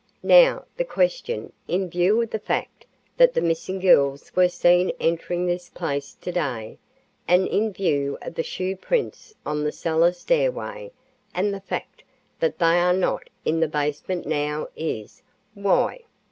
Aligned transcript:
Now, 0.23 0.65
the 0.77 0.83
question, 0.83 1.53
in 1.67 1.87
view 1.87 2.19
of 2.23 2.31
the 2.31 2.39
fact 2.39 2.87
that 3.17 3.35
the 3.35 3.39
missing 3.41 3.77
girls 3.77 4.35
were 4.35 4.49
seen 4.49 4.91
entering 4.99 5.45
this 5.45 5.69
place 5.69 6.15
today 6.19 6.79
and 7.27 7.47
in 7.47 7.71
view 7.71 8.17
of 8.23 8.33
the 8.33 8.41
shoe 8.41 8.75
prints 8.75 9.35
on 9.45 9.63
the 9.63 9.71
cellar 9.71 10.11
stairway 10.11 10.91
and 11.35 11.53
the 11.53 11.61
fact 11.61 12.01
that 12.39 12.57
they 12.57 12.79
are 12.79 12.93
not 12.95 13.29
in 13.45 13.59
the 13.59 13.67
basement 13.67 14.25
now 14.25 14.69
is, 14.75 15.21
Why?" 15.53 15.99